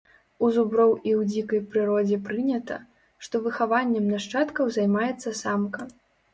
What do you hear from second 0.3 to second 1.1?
У зуброў